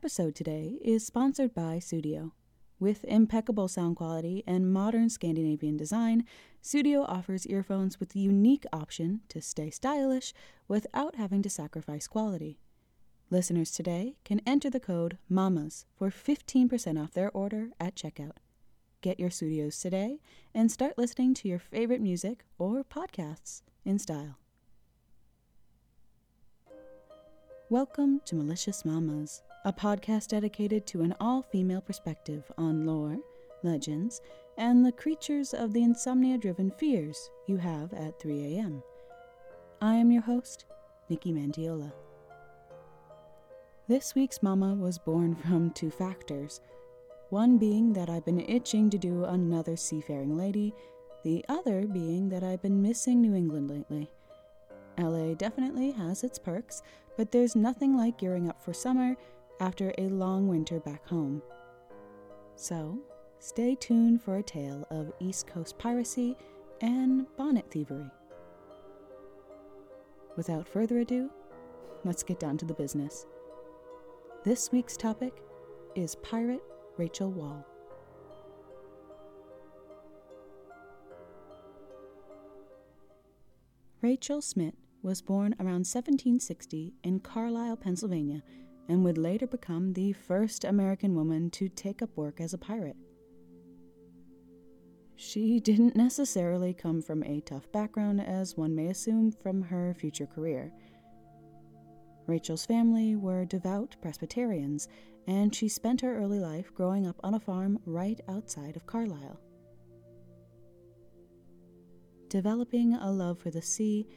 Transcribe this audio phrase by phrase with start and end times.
[0.00, 2.32] episode today is sponsored by Sudio.
[2.78, 6.24] With impeccable sound quality and modern Scandinavian design,
[6.64, 10.32] Sudio offers earphones with the unique option to stay stylish
[10.66, 12.58] without having to sacrifice quality.
[13.28, 18.38] Listeners today can enter the code MAMAS for 15% off their order at checkout.
[19.02, 20.20] Get your Sudios today
[20.54, 24.38] and start listening to your favorite music or podcasts in style.
[27.68, 33.18] Welcome to Malicious Mamas, a podcast dedicated to an all female perspective on lore,
[33.62, 34.22] legends,
[34.56, 38.82] and the creatures of the insomnia driven fears you have at 3 a.m.
[39.82, 40.64] I am your host,
[41.10, 41.92] Nikki Mandiola.
[43.86, 46.60] This week's mama was born from two factors
[47.28, 50.74] one being that I've been itching to do another seafaring lady,
[51.22, 54.10] the other being that I've been missing New England lately.
[54.98, 56.82] LA definitely has its perks,
[57.16, 59.16] but there's nothing like gearing up for summer
[59.60, 61.42] after a long winter back home.
[62.56, 62.98] So,
[63.38, 66.36] stay tuned for a tale of East Coast piracy
[66.80, 68.10] and bonnet thievery.
[70.36, 71.30] Without further ado,
[72.04, 73.26] let's get down to the business.
[74.42, 75.34] This week's topic
[75.94, 76.62] is Pirate
[76.96, 77.66] Rachel Wall.
[84.00, 88.42] Rachel Smith was born around 1760 in Carlisle, Pennsylvania,
[88.90, 92.96] and would later become the first American woman to take up work as a pirate.
[95.14, 100.26] She didn't necessarily come from a tough background, as one may assume from her future
[100.26, 100.72] career.
[102.26, 104.88] Rachel's family were devout Presbyterians,
[105.28, 109.38] and she spent her early life growing up on a farm right outside of Carlisle.
[112.28, 114.08] Developing a love for the sea,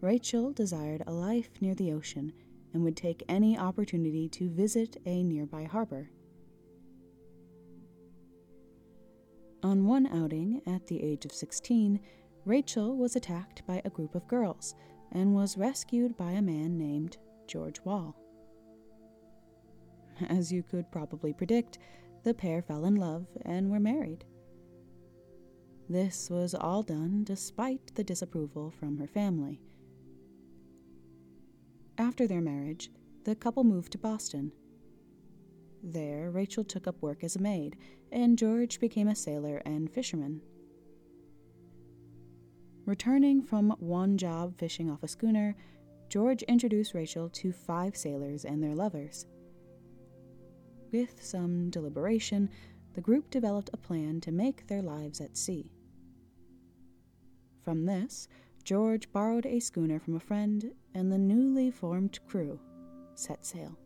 [0.00, 2.32] Rachel desired a life near the ocean
[2.72, 6.10] and would take any opportunity to visit a nearby harbor.
[9.62, 12.00] On one outing, at the age of 16,
[12.44, 14.74] Rachel was attacked by a group of girls
[15.12, 17.16] and was rescued by a man named
[17.46, 18.16] George Wall.
[20.28, 21.78] As you could probably predict,
[22.24, 24.24] the pair fell in love and were married.
[25.88, 29.60] This was all done despite the disapproval from her family
[31.98, 32.90] after their marriage,
[33.24, 34.52] the couple moved to Boston.
[35.82, 37.76] There, Rachel took up work as a maid,
[38.10, 40.42] and George became a sailor and fisherman.
[42.84, 45.54] Returning from one job fishing off a schooner,
[46.08, 49.26] George introduced Rachel to five sailors and their lovers.
[50.92, 52.50] With some deliberation,
[52.94, 55.70] the group developed a plan to make their lives at sea.
[57.62, 58.28] From this,
[58.64, 62.60] George borrowed a schooner from a friend, and the newly formed crew
[63.14, 63.76] set sail.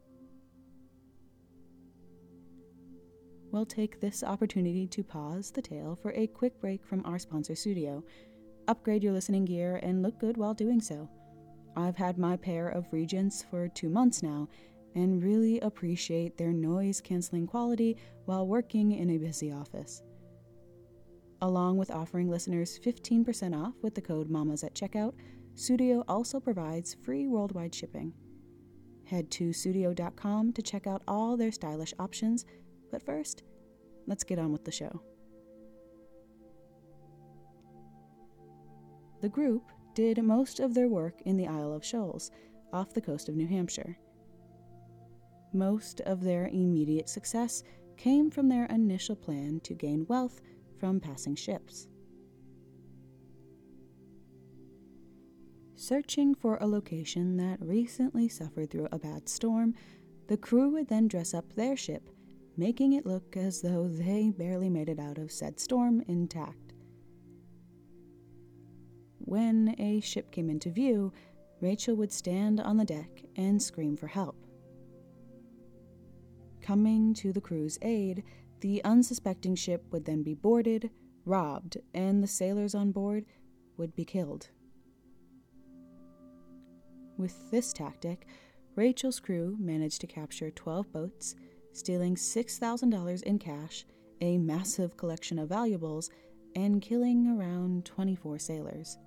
[3.51, 7.55] We'll take this opportunity to pause the tale for a quick break from our sponsor
[7.55, 8.03] Sudio.
[8.69, 11.09] Upgrade your listening gear and look good while doing so.
[11.77, 14.49] I've had my pair of Regents for two months now
[14.95, 20.03] and really appreciate their noise canceling quality while working in a busy office.
[21.43, 25.15] Along with offering listeners 15% off with the code MAMAS at checkout,
[25.55, 28.13] Sudio also provides free worldwide shipping.
[29.05, 32.45] Head to sudio.com to check out all their stylish options,
[32.91, 33.43] but first,
[34.07, 35.03] let's get on with the show.
[39.21, 42.31] The group did most of their work in the Isle of Shoals,
[42.73, 43.99] off the coast of New Hampshire.
[45.53, 47.63] Most of their immediate success
[47.97, 50.41] came from their initial plan to gain wealth
[50.79, 51.89] from passing ships.
[55.75, 59.75] Searching for a location that recently suffered through a bad storm,
[60.27, 62.09] the crew would then dress up their ship,
[62.57, 66.73] making it look as though they barely made it out of said storm intact.
[69.19, 71.13] When a ship came into view,
[71.61, 74.37] Rachel would stand on the deck and scream for help.
[76.63, 78.25] Coming to the crew's aid,
[78.61, 80.91] the unsuspecting ship would then be boarded,
[81.25, 83.25] robbed, and the sailors on board
[83.77, 84.49] would be killed.
[87.17, 88.27] With this tactic,
[88.75, 91.35] Rachel's crew managed to capture 12 boats,
[91.73, 93.87] stealing $6,000 in cash,
[94.21, 96.11] a massive collection of valuables,
[96.55, 98.99] and killing around 24 sailors.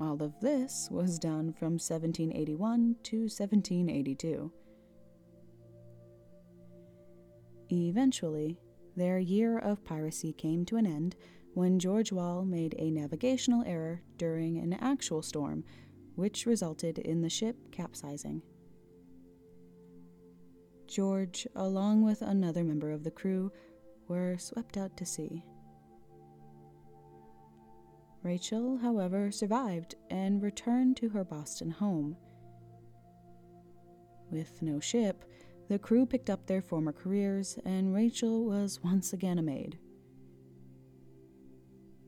[0.00, 4.52] All of this was done from 1781 to 1782.
[7.70, 8.58] Eventually,
[8.96, 11.16] their year of piracy came to an end
[11.54, 15.64] when George Wall made a navigational error during an actual storm,
[16.14, 18.42] which resulted in the ship capsizing.
[20.86, 23.52] George, along with another member of the crew,
[24.08, 25.44] were swept out to sea.
[28.22, 32.16] Rachel, however, survived and returned to her Boston home.
[34.30, 35.24] With no ship,
[35.68, 39.78] the crew picked up their former careers, and Rachel was once again a maid.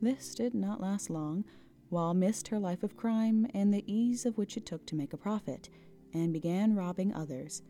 [0.01, 1.45] This did not last long.
[1.91, 5.13] Wall missed her life of crime and the ease of which it took to make
[5.13, 5.69] a profit,
[6.13, 7.61] and began robbing others,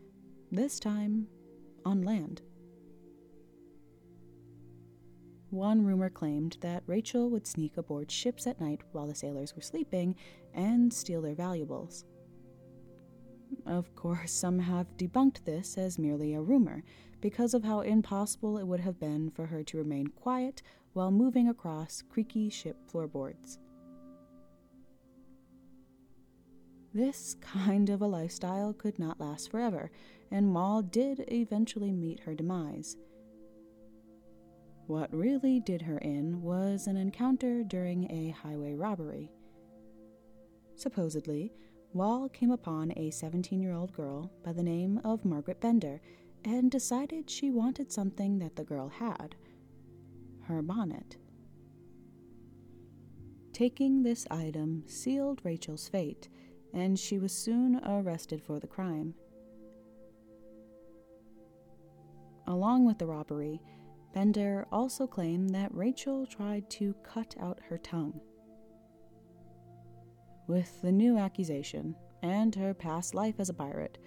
[0.50, 1.26] this time
[1.84, 2.40] on land.
[5.50, 9.60] One rumor claimed that Rachel would sneak aboard ships at night while the sailors were
[9.60, 10.16] sleeping
[10.54, 12.06] and steal their valuables.
[13.66, 16.82] Of course, some have debunked this as merely a rumor
[17.20, 20.62] because of how impossible it would have been for her to remain quiet
[20.92, 23.58] while moving across creaky ship floorboards.
[26.94, 29.90] This kind of a lifestyle could not last forever,
[30.30, 32.96] and Wall did eventually meet her demise.
[34.86, 39.30] What really did her in was an encounter during a highway robbery.
[40.74, 41.52] Supposedly,
[41.94, 46.00] Wall came upon a 17 year old girl by the name of Margaret Bender
[46.44, 49.34] and decided she wanted something that the girl had
[50.44, 51.16] her bonnet.
[53.52, 56.28] Taking this item sealed Rachel's fate,
[56.72, 59.14] and she was soon arrested for the crime.
[62.46, 63.60] Along with the robbery,
[64.14, 68.20] Bender also claimed that Rachel tried to cut out her tongue.
[70.46, 73.98] With the new accusation and her past life as a pirate,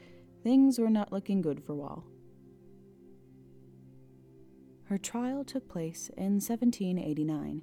[0.44, 2.06] things were not looking good for Wall.
[4.86, 7.62] Her trial took place in 1789,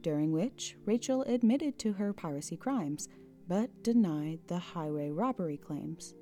[0.00, 3.08] during which Rachel admitted to her piracy crimes
[3.46, 6.14] but denied the highway robbery claims.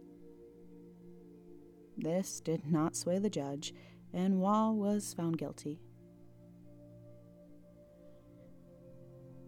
[1.96, 3.74] This did not sway the judge,
[4.12, 5.80] and Wall was found guilty.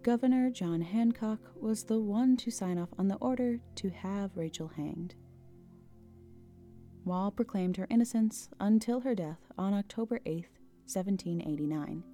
[0.02, 4.68] Governor John Hancock was the one to sign off on the order to have Rachel
[4.68, 5.14] hanged.
[7.04, 10.46] Wall proclaimed her innocence until her death on October 8,
[10.86, 12.04] 1789.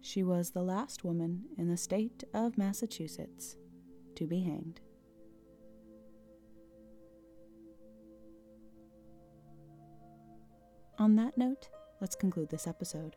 [0.00, 3.56] She was the last woman in the state of Massachusetts
[4.14, 4.80] to be hanged.
[10.98, 11.68] On that note,
[12.00, 13.16] let's conclude this episode.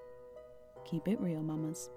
[0.85, 1.89] keep it real, mamas.